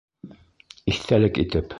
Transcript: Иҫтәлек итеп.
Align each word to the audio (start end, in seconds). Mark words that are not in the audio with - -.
Иҫтәлек 0.93 1.41
итеп. 1.45 1.69